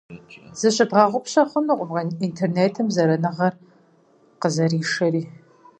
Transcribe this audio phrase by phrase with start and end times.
[0.59, 3.49] Зыщыдгъэгъупщэ хъунукъым интернетым зэраныгъэ
[4.41, 5.23] къызэришэри.